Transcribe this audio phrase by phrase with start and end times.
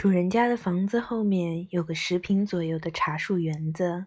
[0.00, 4.06] 主人家的房子后面有个十平左右的茶树园子，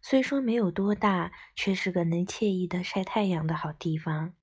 [0.00, 4.34] 虽说没有多大，却是个能惬意的晒太阳的好地方。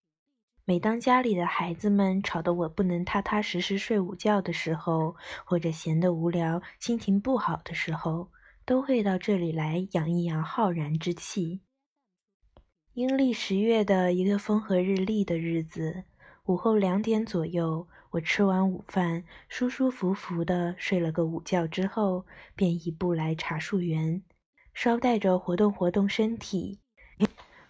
[0.65, 5.15] 每当家里的孩子们吵得我不能踏踏实实睡午觉的时候，
[5.46, 8.30] 或者闲得无聊、心情不好的时候，
[8.66, 11.62] 都会到这里来养一养浩然之气。
[12.96, 16.04] 阴历十月的一个风和日丽的日子，
[16.48, 17.88] 午后两点左右。
[18.12, 24.22] 我吃完午饭，舒舒服服地睡了个午觉之后，便一步来茶树园，
[24.73, 26.80] 捎带着活动活动身体。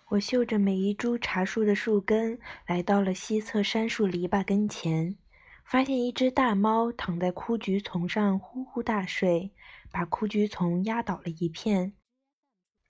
[0.10, 5.16] 我嗅着每一株茶树的树根，来到了西侧杉树篱笆跟前，
[5.64, 9.54] 发现一只大猫躺在枯菊丛上呼呼大睡，
[9.92, 11.94] 把枯菊丛压倒了一片。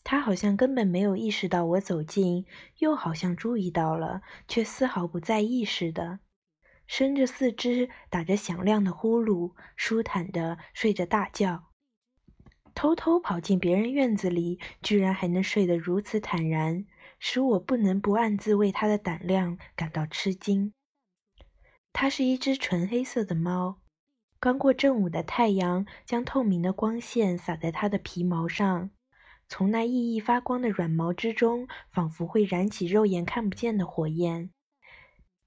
[0.03, 2.45] 它好像根本没有意识到我走近，
[2.79, 6.19] 又好像注意到了，却丝毫不在意似的。
[6.93, 11.69] 伸着四肢，打着响亮的呼噜，舒坦地睡着大觉。
[12.75, 16.85] 偷偷跑进别人院子里，居然还能睡得如此坦然，
[17.17, 20.73] 使我不能不暗自为他的胆量感到吃惊。
[21.93, 23.79] 它是一只纯黑色的猫，
[24.37, 28.89] 刚过正午的太阳将透明的光线洒在它的皮毛上，
[29.47, 34.51] 从那熠熠发光的软毛之中，仿佛会燃起肉眼看不见的火焰。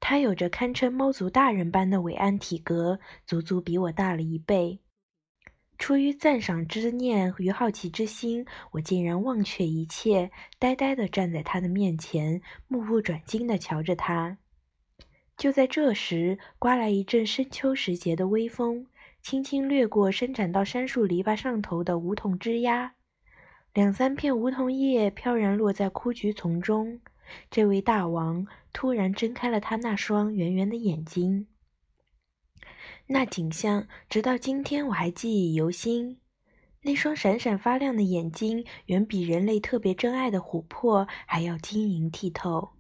[0.07, 4.79] 他有着堪称猫族大人般的伟岸体格，足足比我大了一倍。
[5.79, 14.37] 出于赞赏之念与好奇之心，我竟然忘却一切，呆呆地站在他的面前，目不转睛地瞧着他。
[15.39, 18.87] 就在这时，刮来一阵深秋时节的微风，
[19.23, 22.91] 轻轻掠过伸展到杉树篱笆上头的梧桐枝桠，
[23.73, 27.01] 两三片梧桐叶飘然落在枯菊丛中。
[27.51, 31.47] 这位大王突然睁开了他那双圆圆的眼睛，
[33.07, 36.21] 那景象直到今天我还记忆犹新。
[36.83, 42.73] 那双闪闪发亮的眼睛，远比人类特别珍爱的琥珀还要晶莹剔透。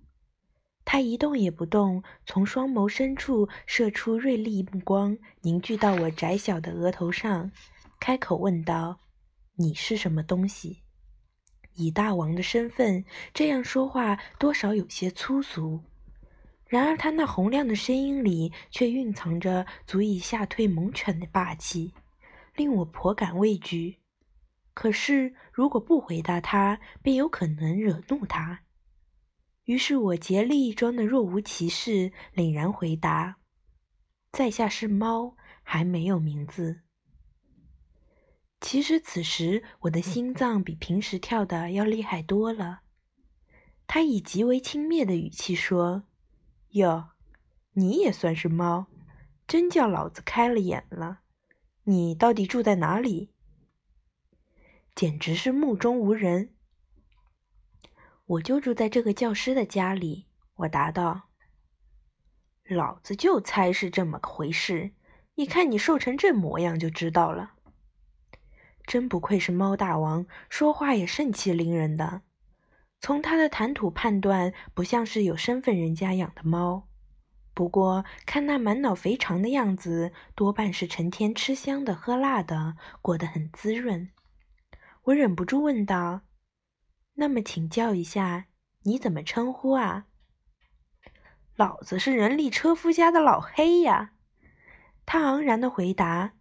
[0.84, 7.50] 他一动也不动，从双眸深处射出锐利目光，凝聚到我窄小的额头上，
[7.98, 9.00] 开口问道
[9.56, 10.82] ：“你是什么东西？”
[11.74, 15.80] 以大王的身份这样说话，多少有些粗俗。
[16.66, 21.92] 然而他那洪亮的声音里，却蕴藏着足以吓退猛犬的霸气，
[22.56, 23.98] 令我颇感畏惧。
[24.72, 28.60] 可是如果不回答他，便有可能惹怒他。
[29.64, 33.36] 于是我竭力装得若无其事，凛然回答
[34.32, 36.80] ：“在下是猫，还没有名字。”
[38.64, 42.80] 其实此时我的心脏比平时跳的要厉害多了。
[43.86, 46.04] 他以极为轻蔑的语气说
[46.72, 47.10] ：“哟，
[47.74, 48.86] 你也算是猫，
[49.46, 51.20] 真叫老子开了眼了。
[51.82, 53.28] 你到底住在哪里？
[54.94, 56.54] 简直是目中无人。”
[58.24, 60.24] 我就住在这个教师的家里。
[60.54, 61.28] 我答道
[62.64, 64.92] ：“老子就猜是这么回事，
[65.34, 67.50] 一看你瘦成这模样就知道了。”
[68.86, 72.22] 真不愧是猫大王，说话也盛气凌人的。
[73.00, 76.88] 从他的谈吐判断，不像是有身份人家养的猫。
[77.52, 84.10] 不过看那满脑肥肠的样子，多半是成天吃香的喝辣的，过得很滋润。
[85.04, 86.22] 我忍不住问道
[87.14, 88.46] ：“那么请教一下，
[88.82, 90.06] 你怎么称呼啊
[91.56, 94.12] ？”“老子是人力车夫家的老黑呀。”
[95.06, 96.33] 他昂然的回答。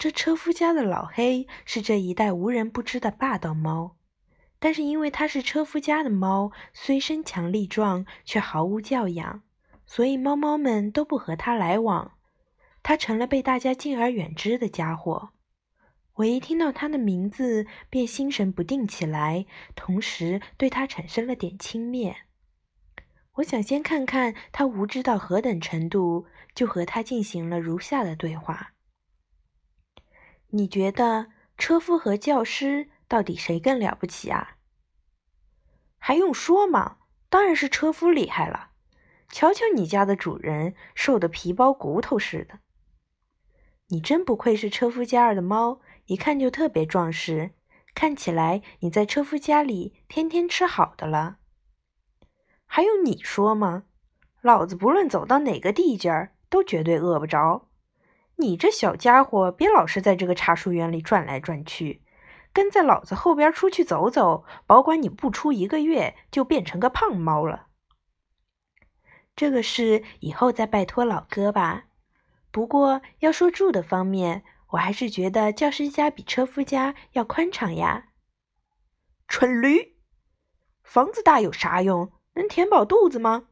[0.00, 3.96] 这车夫家的老黑是这一带无人不知的霸道猫，
[4.58, 9.42] 但是因为它是车夫家的猫，虽身强力壮，却毫无教养，
[9.84, 12.12] 所以猫猫们都不和它来往。
[12.82, 15.32] 它成了被大家敬而远之的家伙。
[16.14, 19.44] 我一听到它的名字，便心神不定起来，
[19.74, 22.14] 同时对它产生了点轻蔑。
[23.34, 26.24] 我想先看看它无知到何等程度，
[26.54, 28.72] 就和它进行了如下的对话。
[30.52, 34.56] 你觉得车夫和教师到底谁更了不起啊？
[35.98, 36.96] 还用说吗？
[37.28, 38.70] 当然是车夫厉害了。
[39.28, 42.58] 瞧瞧你家的主人，瘦得皮包骨头似的。
[43.88, 47.52] 你真不愧是车夫家儿的猫，一看就特别壮实。
[47.94, 51.38] 看起来你在车夫家里天天吃好的了。
[52.66, 53.84] 还用你说吗？
[54.40, 57.68] 老子不论走到哪个地界儿，都绝对饿不着。
[58.40, 62.02] 你这小家伙，别老是在这个茶树园里转来转去，
[62.52, 67.66] 跟在老子后边出去走走，保管你不出一个月就变成个胖猫了。
[69.36, 71.84] 这个事以后再拜托老哥吧。
[72.50, 78.08] 不过要说住的方面，我还是觉得教师家比车夫家要宽敞呀。
[79.28, 79.94] 蠢驴，
[80.82, 82.12] 房子大有啥用？
[82.34, 83.48] 能填饱肚子吗？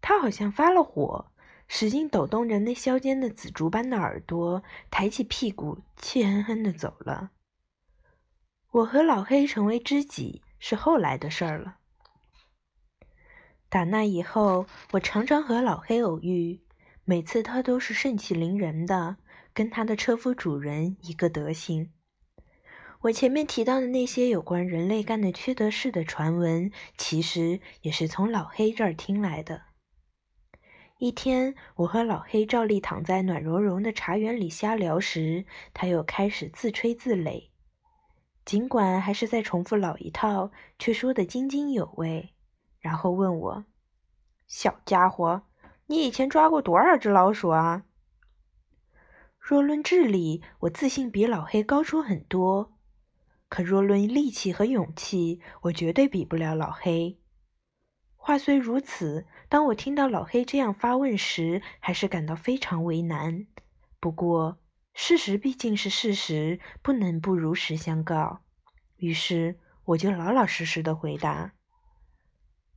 [0.00, 1.30] 他好像发了火，
[1.68, 7.30] 使劲抖动着那削尖的紫竹般的耳朵，抬起屁股，气哼哼的走了。
[8.70, 11.76] 我和老黑成为知己是后来的事儿了。
[13.68, 16.60] 打那以后，我常常和老黑偶遇，
[17.04, 19.18] 每次他都是盛气凌人的，
[19.52, 21.92] 跟他的车夫主人一个德行。
[23.02, 29.67] 我前面提到的那些有关人类干的缺德事的传闻，其实也是从老黑这儿听来的。
[30.98, 37.50] 一天，我和老黑照例躺在暖融融的茶园里瞎聊时，他又开始自吹自擂。
[38.44, 42.34] 尽管还是在重复老一套，却说得津津有味。
[42.80, 43.64] 然后问我
[44.48, 45.42] ：“小家伙，
[45.86, 47.84] 你以前抓过多少只老鼠啊？”
[49.38, 52.72] 若论智力，我自信比老黑高出很多。
[53.48, 57.20] 可若论力气和勇气，我绝对比不了老黑。
[58.28, 63.46] 话虽如此，当我听到老黑这样发问时，还是感到非常为难。
[64.00, 64.58] 不过，
[64.92, 68.42] 事实毕竟是事实，不能不如实相告。
[68.98, 71.54] 于是，我就老老实实的回答：“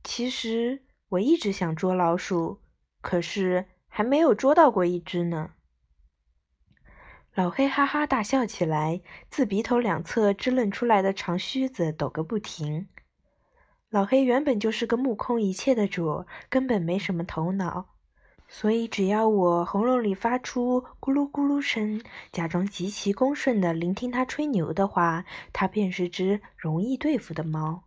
[0.02, 2.62] 其实我一直想捉老鼠，
[3.02, 5.50] 可是还没有捉到过一只呢。”
[7.36, 12.88] 老黑哈哈大笑起来，自鼻头两侧支棱出来的长须子抖个不停。
[13.92, 17.90] 老黑原本就是个目空一切的主，根本没什么头脑，
[18.48, 22.00] 所以只要我喉咙里发出咕噜咕噜声，
[22.32, 27.84] 假装极其恭顺的聆听他吹牛的话，他便是只容易对付的猫。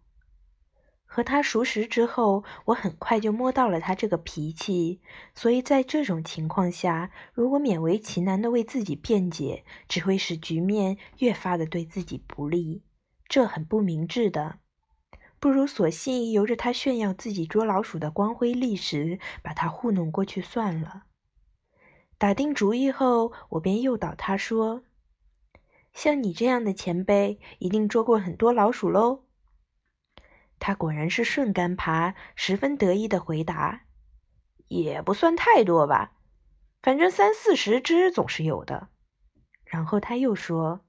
[1.07, 5.01] 和他熟识之后，我很快就摸到了他这个脾气，
[5.33, 12.83] 所以在这种情况下，如果勉为其难的为自己辩解，只会使局面越发的对自己不利，
[13.27, 14.59] 这很不明智的。
[15.45, 21.03] 不如索性由着他炫耀自己捉老鼠的光辉历史，把他糊弄过去算了。
[22.17, 24.81] 打定主意后，我便诱导他说
[25.93, 29.25] ：“像你这样的前辈，一定捉过很多老鼠喽。”
[30.57, 33.83] 他果然是顺杆爬，十分得意的回答
[34.69, 36.13] ：“也不算太多吧，
[36.81, 38.87] 反正三四十只总是有的。”
[39.63, 40.81] 然后他又说：“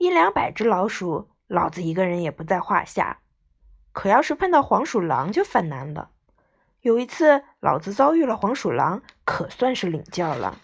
[0.00, 3.20] 一两百只老鼠，老子一个人也不在话下。
[3.92, 6.10] 可要是碰到黄鼠狼，就犯难了。
[6.80, 10.58] 有一次，老子遭遇了黄鼠狼，可算是领教了。”“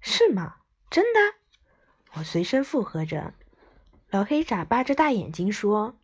[0.00, 0.56] 是吗？
[0.90, 1.20] 真的？”
[2.14, 3.34] 我随声附和着。
[4.10, 5.96] 老黑眨巴着大眼睛说。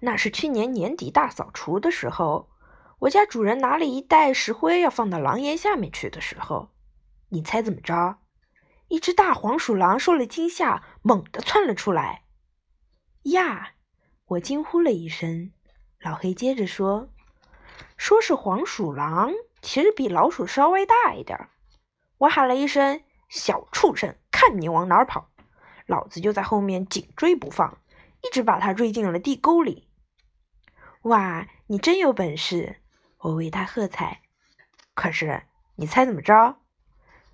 [0.00, 2.50] 那是去年年底大扫除的时候，
[2.98, 6.70] 我家主人拿了一袋石灰要放到廊檐下面去的时候，
[7.28, 8.18] 你猜怎么着？
[8.88, 12.24] 一只大黄鼠狼受了惊吓，猛地窜了出来。
[13.22, 13.74] 呀！
[14.26, 15.52] 我惊呼了一声。
[16.00, 17.08] 老黑接着说
[17.96, 21.48] ：“说是黄鼠狼，其实比老鼠稍微大一点。
[22.18, 25.30] 我喊了一声‘小畜生，看你往哪儿跑’，
[25.86, 27.78] 老子就在后面紧追不放，
[28.22, 29.88] 一直把他追进了地沟里。”
[31.02, 32.80] 哇，你真有本事！
[33.18, 34.22] 我为他喝彩。
[34.94, 35.42] 可是，
[35.76, 36.56] 你猜怎么着？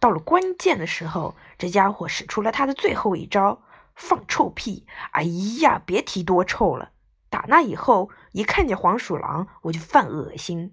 [0.00, 3.62] 到了关键的时候，这家伙使出了他的最后一招——
[3.99, 4.87] 放臭屁。
[5.11, 5.25] 哎
[5.61, 6.93] 呀，别提多臭了！
[7.28, 10.73] 打那以后，一看见黄鼠狼，我就犯恶心。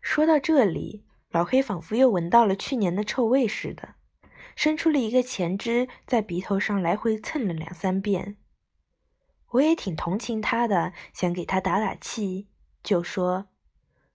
[0.00, 3.96] 说到这里，老黑仿佛又闻到了去年的臭味似的，
[4.56, 8.36] 伸出了一个前肢，在鼻头上来回蹭了两三遍。
[9.50, 12.48] 我也挺同情他的，想给他打打气，
[12.82, 13.48] 就说：“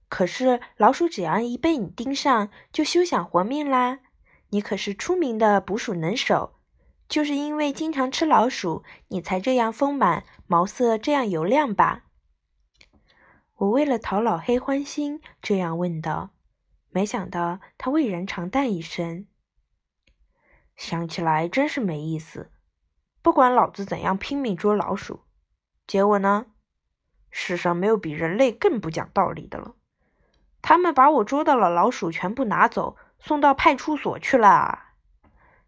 [0.09, 3.99] 可是老鼠只要一被你盯上，就休想活命啦！
[4.49, 6.56] 你可是出名的捕鼠能手，
[7.07, 12.03] 就是因为经常吃老鼠，你才这样丰满，毛色这样油亮吧？”
[13.55, 16.31] 我为了讨老黑欢心，这样问道。
[16.89, 19.27] 没想到他蔚然长叹一声
[20.75, 22.51] ：“想起来真是没意思，
[23.21, 25.21] 不管老子怎样拼命捉老鼠。”
[25.87, 26.47] 结果呢？
[27.29, 29.75] 世上没有比人类更不讲道理的了。
[30.61, 34.86] 他们把我捉到了老鼠，全部拿走，送到派出所去了。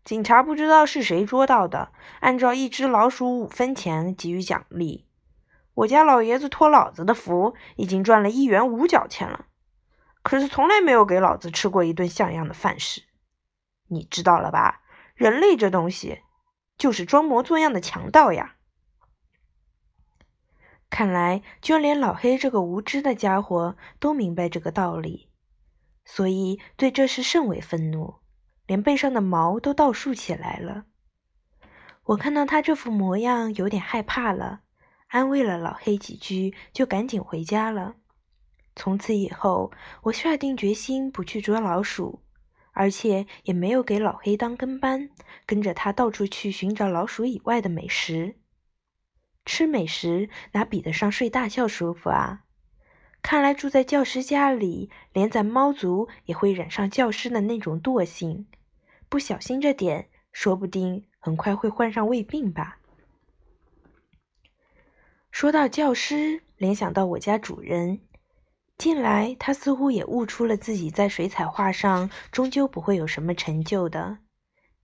[0.10, 5.06] 警察不知道是谁捉到的，按照一只老鼠五分钱给予奖励。
[5.75, 9.46] 我家老爷子托老子的福，已经赚了一元五角钱了，
[10.24, 13.04] 可是从来没有给老子吃过一顿像样的饭食。
[13.89, 14.82] 你知道了吧？
[15.13, 16.22] 人类这东西，
[16.75, 18.56] 就是装模作样的强盗呀。
[20.89, 25.30] 看来，就连老黑这个无知的家伙都明白这个道理，
[26.04, 28.16] 所以对这事甚为愤怒。
[28.70, 30.86] 连背上的毛都倒竖起来了。
[32.04, 34.60] 我看到他这副模样，有点害怕了，
[35.08, 37.96] 安慰了老黑几句，就赶紧回家了。
[38.76, 39.72] 从此以后，
[40.04, 42.22] 我下定决心不去捉老鼠，
[42.74, 45.10] 而且也没有给老黑当跟班，
[45.48, 48.36] 跟着他到处去寻找老鼠以外的美食。
[49.46, 52.44] 吃美食哪比得上睡大觉舒服啊？
[53.22, 58.48] 看来住在教师家里，连咱猫族也会染上教师的那种惰性，
[59.10, 62.80] 不小心这点，说不定很快会患上胃病吧。
[65.32, 68.01] 说到教师，联想到我家主人，
[68.78, 74.20] 近来他似乎也悟出了自己在水彩画上终究不会有什么成就的，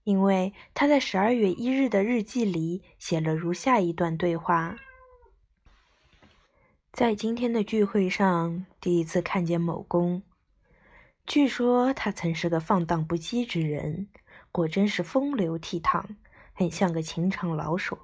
[0.04, 4.76] 因为他在十二月一日的日记里写了如下一段对话。
[6.92, 10.22] 在今天的聚会上，第一次看见某公。
[11.26, 14.06] 据说他曾是个放荡不羁之人，
[14.52, 16.04] 果真是风流倜傥，
[16.52, 17.98] 很像个情场老手。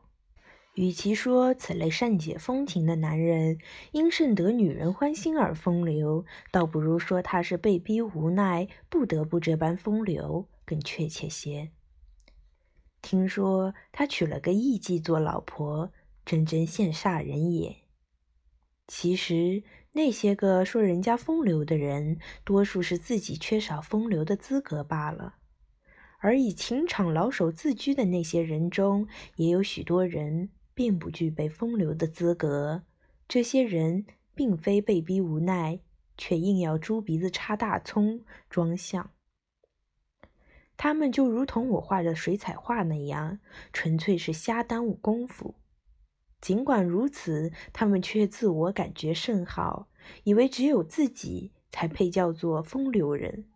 [0.75, 3.59] 与其说此类善解风情的男人
[3.93, 11.71] 因甚得女人欢心而风流，倒不如说他是被逼无奈，不得不这般风流更确切些。
[13.03, 15.93] 听说他娶了个艺妓做老婆，
[16.25, 17.77] 真真羡煞人也。
[18.89, 19.63] 其实，
[19.95, 25.37] 那些个说人家风流的人，多数是自己缺少风流的资格罢了。
[26.19, 29.07] 而以情场老手自居的那些人中，
[29.37, 32.85] 也有许多人并不具备风流的资格。
[33.29, 35.81] 这些人并非被逼无奈，
[36.17, 39.11] 却硬要猪鼻子插大葱装象。
[40.77, 43.39] 他们就如同我画的水彩画那样，
[43.73, 45.55] 纯粹是瞎耽误功夫。
[46.43, 49.87] 尽管如此，他们却自我感觉甚好，
[50.25, 53.47] 以为只有自己才配叫做风流人。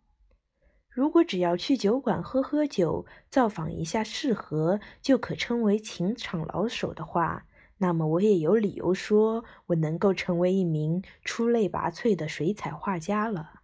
[0.89, 7.45] 如果只要去酒馆喝喝酒、造访一下适合，就可称为情场老手的话，
[7.79, 13.63] 那么我也有理由说我能够成为一名出类拔萃的水彩画家了。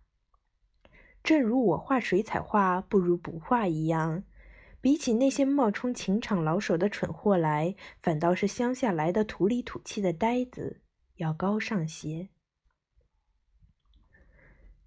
[1.23, 4.23] 正如我画水彩画不如不画一样。
[4.83, 10.81] 比起那些冒充情场老手的蠢货来，反倒是乡下来的土里土气的呆子
[11.15, 12.27] 要高尚些。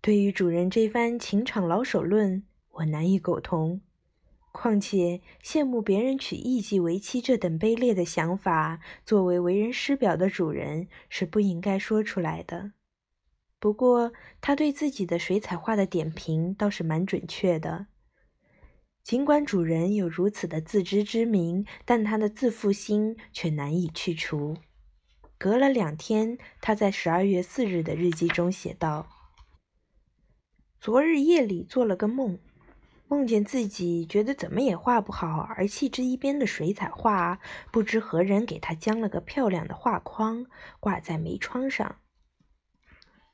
[0.02, 3.80] 对于主人这番情场老手论，我难以苟同。
[4.52, 12.72] 况且羡慕别人娶艺妓为妻这等卑劣的想法，作为为人师表的主人是不应该说出来的。
[13.58, 14.12] 不过
[14.42, 17.86] 他对自己的水彩画的点评倒是蛮准确的。
[19.06, 24.56] 尽管主人有如此的自知之明，但他的自负心却难以去除。
[25.38, 29.06] 隔了两天，他在十二月四日的日记中写道
[30.80, 32.40] ：“昨日夜里做了个梦，
[33.06, 37.38] 梦见自己觉得怎么也画不好而弃之一边的水彩画，
[37.70, 40.46] 不知何人给他将了个漂亮的画框，
[40.80, 42.00] 挂在门窗上。”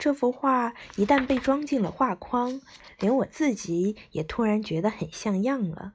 [0.03, 2.61] 这幅画一旦被装进了画框，
[2.99, 5.95] 连我自己也突然觉得很像样了，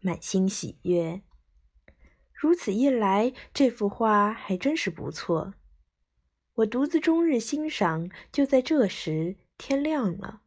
[0.00, 1.20] 满心喜悦。
[2.32, 5.52] 如此一来，这幅画还真是不错。
[6.54, 10.40] 我独自终日欣赏，就在这时，天亮了。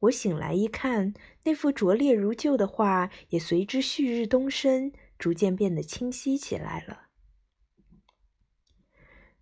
[0.00, 1.14] 我醒来一看，
[1.44, 7.05] 那幅拙劣如旧的画也随之旭日东升，逐渐变得清晰起来了。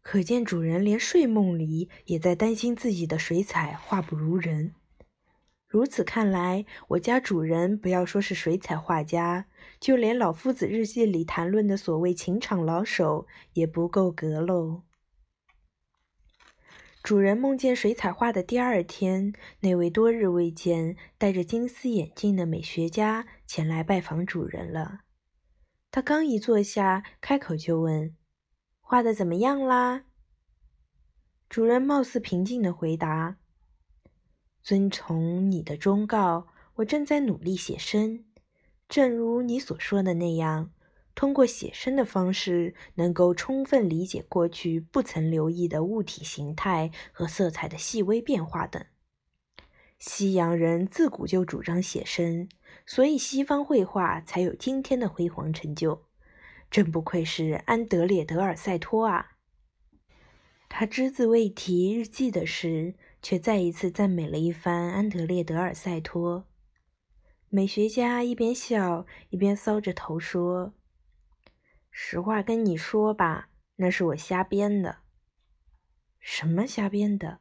[0.05, 4.75] 可见主人连睡梦里也在担心自己的水彩画不如人。
[5.67, 9.47] 如此看来，我家主人不要说是水彩画家，
[9.81, 14.83] 就连老夫子日记里谈论的所谓情场老手也不够格喽。
[17.03, 25.01] 主人梦见水彩画的第二天，那位多日未见、戴着金丝眼镜的美学家前来拜访主人了。
[25.91, 28.15] 他刚一坐下，开口就问。
[28.95, 30.05] 画的怎么样啦？
[31.49, 33.39] 主人貌似平静的回答
[34.63, 36.47] ：“遵从你的忠告，
[36.77, 38.25] 我正在努力写生。
[38.89, 40.71] 正如你所说的那样，
[41.17, 48.87] 通过写生的方式，能够充分理解过去不曾留意的物体形态和色彩的细微变化等。
[49.99, 52.49] 西洋人自古就主张写生，
[52.87, 56.05] 所以西方绘画才有今天的辉煌成就。”
[56.75, 59.37] 真不愧是安德烈·德尔塞托啊！
[60.69, 66.49] 他只字未提日记的事，却再一次赞美了一番安德烈·德尔塞托。
[67.49, 70.75] 美学家一边笑一边搔着头说
[71.93, 74.97] ：“实话跟你说吧，那是我瞎编的。”
[76.19, 77.39] 什么瞎编的？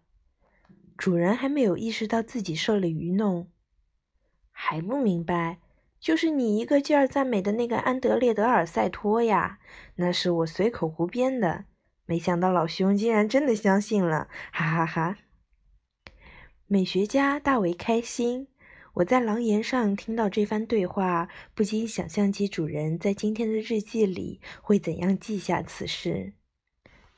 [0.95, 3.49] 主人还没有意识到自己受了愚弄，
[4.51, 5.57] 还不明白？
[6.03, 9.59] 就是你一个劲儿赞美的那个安德烈德尔塞托呀，
[9.95, 11.63] 那是我随口胡编的。
[12.05, 15.17] 没想到老兄竟然真的相信了，哈哈哈！
[16.67, 18.49] 美学家大为开心。
[18.95, 26.33] 我在廊檐上听到这番对话，不禁想象起主人在今天的日记里会怎样记下此事。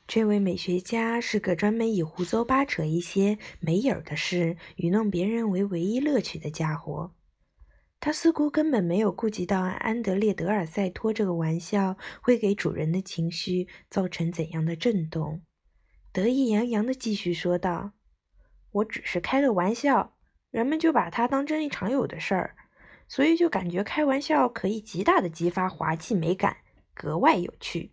[0.06, 7.10] 这位美学家是个专门以胡诌八扯一些没影儿的事愚弄别人为唯一乐趣的家伙。
[7.98, 15.42] 他似乎根本没有顾及到安德烈德尔塞托这个玩笑会给主人的情绪造成怎样的震动，
[16.12, 17.92] 得意洋洋地继续说道
[18.70, 20.14] ：“我只是开个玩笑，
[20.50, 22.54] 人们就把它当真一常有的事儿，
[23.08, 26.58] 所以就感觉开玩笑可以极大的激发滑稽美感，
[26.94, 27.92] 格外有趣。”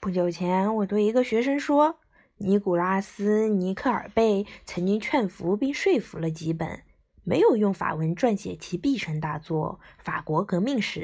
[0.00, 1.98] 不久前，我对一个学生说
[2.38, 6.84] ：“尼古拉斯·尼克尔贝曾经劝服并说服了几本，
[7.24, 11.00] 没有用法文撰写其毕生大作《法国革命史》，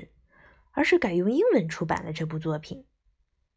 [0.73, 2.85] 而是改用英文出版了这部作品。”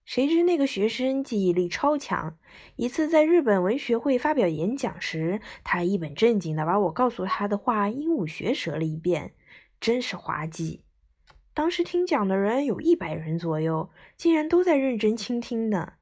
[0.05, 2.35] 谁知那个学生记忆力超强，
[2.75, 9.35] 一次在日本文学会发表演讲时，他一本正经地把我告诉他的话鹦鹉学舌了一遍，
[9.79, 10.83] 真是滑稽。
[11.53, 15.93] 当时听讲的人有一百人左右，竟然都在认真倾听呢。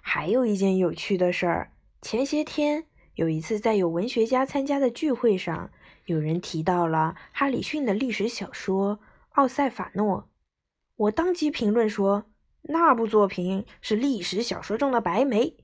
[0.00, 2.86] 还有一件有趣的事儿，前些天
[3.18, 5.72] 有一次在有文学家参加的聚会上，
[6.04, 8.96] 有人提到了哈里逊的历史小说
[9.30, 10.22] 《奥赛法诺》，
[10.94, 12.26] 我当即评论说，
[12.62, 15.56] 那部作品是历史小说中的白眉，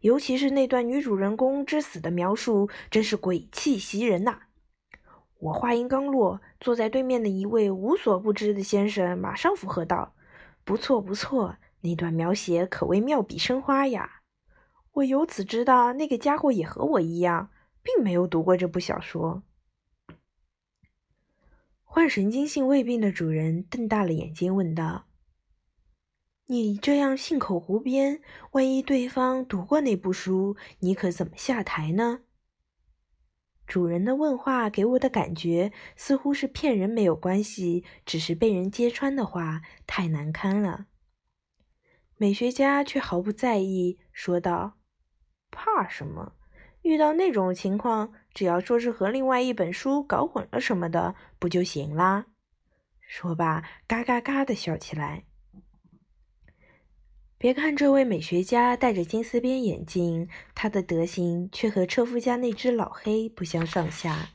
[0.00, 4.38] 尤其是那段女主人公之死的描述，真是鬼气袭人呐。
[5.40, 10.14] 我话音刚落，坐在对面的一位无所不知的先生马上附和道
[10.64, 14.20] ：“不错，不错，那段描写可谓妙笔生花呀！”
[14.94, 17.50] 我由此知道，那个家伙也和我一样，
[17.82, 19.42] 并没有读过这部小说。
[21.82, 25.06] 患神经性胃病的主人瞪大了眼睛问道
[26.46, 28.20] ：“你这样信口胡编，
[28.52, 32.20] 万一对方读过那部书，你可怎么下台呢？”
[33.66, 40.86] 主人的问话给我的感觉似乎是骗人没有关系，只是被人揭穿的话太难堪了。
[42.16, 44.78] 美学家却毫不在意，说道
[45.54, 46.32] ：“怕什么？
[46.82, 52.26] 遇到那种情况，只要说是和另外一本书搞混了什么的，不就行啦？”
[53.00, 55.24] 说罢，嘎嘎嘎的笑起来。
[57.38, 64.30] 别看这位美学家戴着金丝边眼镜，他的德行却和车夫家那只老黑不相上下。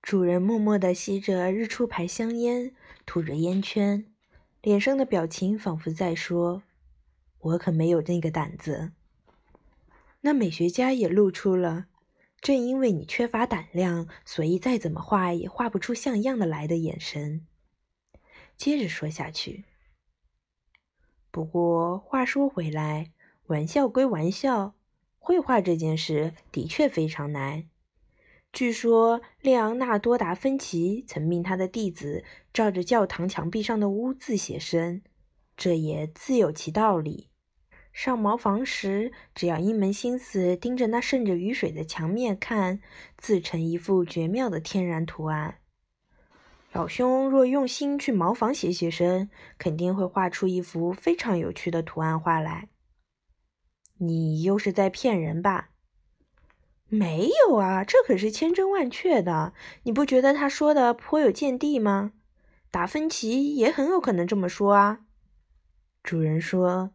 [0.00, 4.06] 主人默默地吸着日出牌香烟，吐着烟圈，
[4.62, 6.62] 脸上的表情仿佛在说
[7.40, 8.92] ：“我可没有那个胆子。”
[10.22, 11.86] 那美学家也露出了
[12.40, 17.46] “正因为你缺乏胆量，所以再怎么画也画不出像样的来的”眼神。
[18.56, 19.64] 接着说下去。
[21.30, 23.12] 不过话说回来，
[23.46, 24.74] 玩笑归玩笑，
[25.18, 27.68] 绘画这件事的确非常难。
[28.52, 35.02] 据说列昂纳多·达芬奇曾命他的弟子照着教堂墙壁上的污渍写生，
[35.56, 37.29] 这也自有其道理。
[37.92, 42.80] 上茅房时，只要一门心思盯着那渗着雨水的墙面看，
[43.18, 45.56] 自成一幅绝妙的天然图案。
[46.72, 52.68] 老兄若用心去茅房写写生，肯定会画出一幅非常有趣的图案画来。
[53.98, 55.70] 你又是在骗人吧？
[56.86, 59.52] 没有啊，这可是千真万确的。
[59.82, 62.12] 你不觉得他说的颇有见地吗？
[62.70, 65.00] 达芬奇也很有可能这么说啊。
[66.04, 66.92] 主人说：“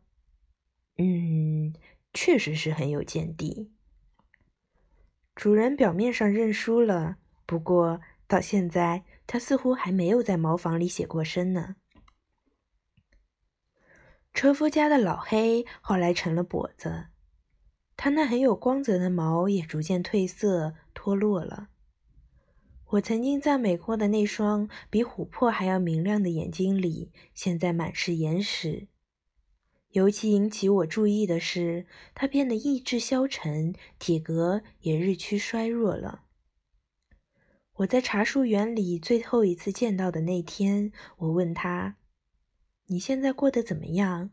[0.98, 1.74] 嗯，
[2.14, 3.72] 确实是很有见地。”
[5.36, 9.04] 主人表面上认输了，不过到现在。
[9.28, 11.78] 他似乎还没有在茅房里写过生呢。
[14.36, 17.08] 车夫家的老黑后来成了跛子，
[17.98, 21.70] 他那很有光泽的毛也逐渐褪色脱落了。
[22.92, 28.88] 我曾经赞美过的那双比琥珀还要明亮的眼睛里，现在满是眼屎。
[29.96, 36.24] 尤其引起我注意的是，他变得意志消沉，体格也日趋衰弱了。
[37.76, 41.96] 我在茶树园里最后一次见到的那天，我问他
[42.88, 44.32] ：“你现在过得怎么样？”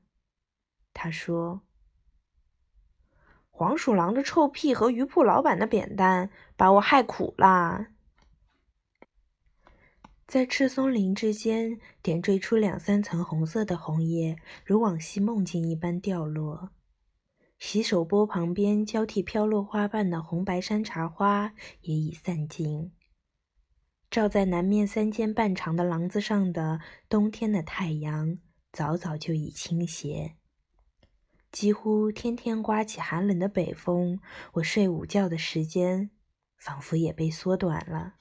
[0.93, 1.63] 他说
[3.49, 7.87] ：“黄鼠狼的臭屁和鱼铺老板的扁担把我害苦了。”
[10.33, 16.71] 在赤松林之间点缀出两三层红色的红叶，如往昔梦境一般掉落。
[17.59, 22.93] 洗手钵旁边交替飘落花瓣的红白山茶花也已散尽。
[24.11, 28.39] 照在南面三间半长的廊子上的冬天的太阳，
[28.73, 30.37] 早早就已倾斜。
[31.51, 34.19] 几乎天天刮起寒冷的北风，
[34.55, 36.09] 我睡午觉的时间
[36.57, 38.15] 仿佛也被缩短了。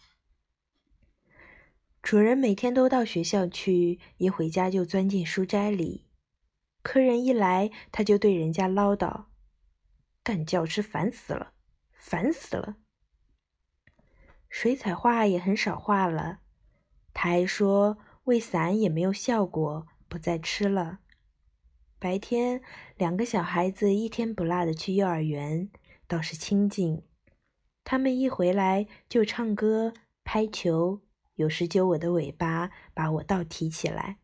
[2.01, 6.07] 主人每天都到学校去，一回家就钻进书斋里。
[6.81, 9.25] 客人一来，他就对人家唠叨
[10.23, 11.53] ：“干教师烦死了，
[11.93, 12.77] 烦死了。”
[14.49, 16.39] 水彩画也很少画了。
[17.13, 20.99] 他还说喂伞也没有效果，不再吃了。
[21.99, 22.61] 白天，
[22.97, 25.69] 两个小孩子一天不落的去幼儿园，
[26.07, 27.03] 倒是清静。
[27.83, 31.01] 他们一回来就唱歌、拍球。
[31.41, 34.19] 有时揪我的尾巴，把我倒提起来。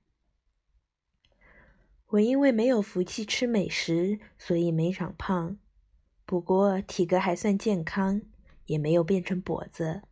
[2.09, 5.57] 我因为没有福气吃美食，所以没长胖，
[6.27, 8.21] 不过体格还算健康，
[8.67, 10.03] 也没有变成跛子。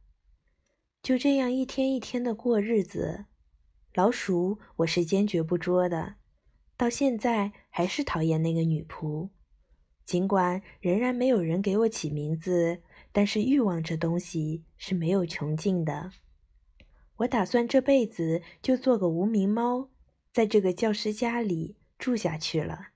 [1.03, 3.25] 就这样一天一天的过日子。
[3.93, 6.15] 老鼠我是坚决不捉的，
[6.75, 9.29] 到现在还是讨厌那个女仆。
[10.03, 16.11] 尽管仍然没有人给我起名字，但是欲望这东西是没有穷尽的。
[17.17, 19.89] 我打算这辈子就做个无名猫
[20.33, 22.89] 在这个教师家里住下去了。